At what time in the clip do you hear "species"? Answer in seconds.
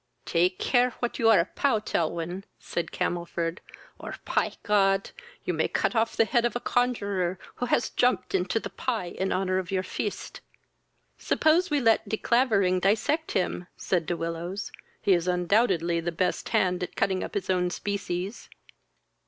17.69-18.49